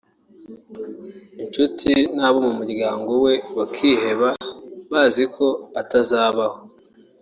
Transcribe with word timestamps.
inshuti 1.43 1.91
n’abo 2.15 2.37
mu 2.45 2.53
muryango 2.59 3.11
we 3.23 3.33
bakiheba 3.57 4.29
baziko 4.91 5.45
atazabaho 5.81 6.57